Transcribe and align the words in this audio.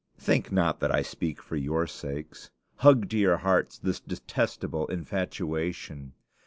Think 0.17 0.51
not 0.51 0.79
that 0.79 0.89
I 0.89 1.03
speak 1.03 1.43
for 1.43 1.55
your 1.55 1.85
sakes. 1.85 2.49
Hug 2.77 3.07
to 3.11 3.17
your 3.19 3.37
hearts 3.37 3.77
this 3.77 3.99
detestable 3.99 4.87
infatuation. 4.87 6.13